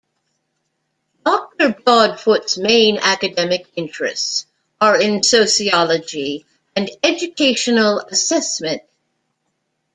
[1.23, 4.47] Doctor Broadfoot's main academic interests
[4.81, 6.43] are in sociology
[6.75, 8.81] and educational assessment.